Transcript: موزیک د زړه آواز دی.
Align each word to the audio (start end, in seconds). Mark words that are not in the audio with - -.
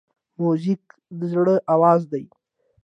موزیک 0.41 0.83
د 1.17 1.19
زړه 1.31 1.55
آواز 1.75 2.01
دی. 2.11 2.23